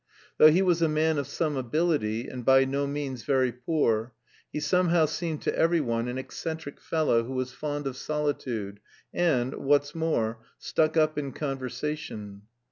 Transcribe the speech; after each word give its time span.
Though 0.39 0.49
he 0.49 0.63
was 0.63 0.81
a 0.81 0.89
man 0.89 1.19
of 1.19 1.27
some 1.27 1.55
ability, 1.55 2.27
and 2.27 2.43
by 2.43 2.65
no 2.65 2.87
means 2.87 3.21
very 3.21 3.51
poor, 3.51 4.13
he 4.51 4.59
somehow 4.59 5.05
seemed 5.05 5.43
to 5.43 5.55
every 5.55 5.79
one 5.79 6.07
an 6.07 6.17
eccentric 6.17 6.81
fellow 6.81 7.23
who 7.23 7.33
was 7.33 7.53
fond 7.53 7.85
of 7.85 7.95
solitude, 7.95 8.79
and, 9.13 9.53
what's 9.53 9.93
more, 9.93 10.39
"stuck 10.57 10.97
up 10.97 11.19
in 11.19 11.33
conversation." 11.33 12.41